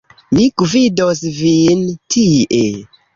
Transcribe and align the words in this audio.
Mi 0.35 0.45
gvidos 0.61 1.21
vin 1.39 1.83
tie. 2.15 2.63